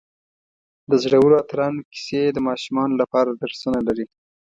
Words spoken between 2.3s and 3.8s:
د ماشومانو لپاره درسونه